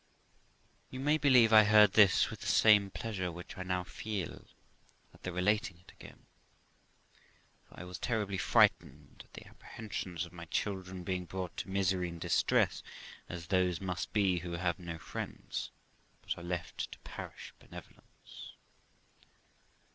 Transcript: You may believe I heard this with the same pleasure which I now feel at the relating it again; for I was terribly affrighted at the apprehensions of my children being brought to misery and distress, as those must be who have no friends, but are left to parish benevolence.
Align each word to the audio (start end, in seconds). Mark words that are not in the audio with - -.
You 0.89 0.99
may 0.99 1.19
believe 1.19 1.53
I 1.53 1.63
heard 1.63 1.93
this 1.93 2.31
with 2.31 2.39
the 2.39 2.47
same 2.47 2.89
pleasure 2.89 3.31
which 3.31 3.55
I 3.55 3.61
now 3.61 3.83
feel 3.83 4.47
at 5.13 5.21
the 5.21 5.31
relating 5.31 5.77
it 5.77 5.91
again; 5.91 6.25
for 7.63 7.79
I 7.79 7.83
was 7.83 7.99
terribly 7.99 8.37
affrighted 8.39 9.25
at 9.25 9.33
the 9.33 9.45
apprehensions 9.47 10.25
of 10.25 10.33
my 10.33 10.45
children 10.45 11.03
being 11.03 11.25
brought 11.25 11.55
to 11.57 11.69
misery 11.69 12.09
and 12.09 12.19
distress, 12.19 12.81
as 13.29 13.45
those 13.45 13.79
must 13.79 14.11
be 14.11 14.39
who 14.39 14.53
have 14.53 14.79
no 14.79 14.97
friends, 14.97 15.69
but 16.23 16.35
are 16.35 16.43
left 16.43 16.91
to 16.93 16.99
parish 17.03 17.53
benevolence. 17.59 18.55